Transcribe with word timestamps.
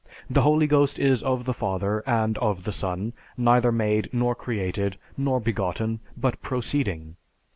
The 0.31 0.41
Holy 0.41 0.65
Ghost 0.65 0.97
is 0.97 1.21
of 1.21 1.45
the 1.45 1.53
Father 1.53 1.99
and 2.07 2.35
of 2.39 2.63
the 2.63 2.71
Son, 2.71 3.13
neither 3.37 3.71
made 3.71 4.09
nor 4.11 4.33
created, 4.33 4.97
nor 5.15 5.39
begotten, 5.39 5.99
but 6.17 6.41
proceeding.... 6.41 7.17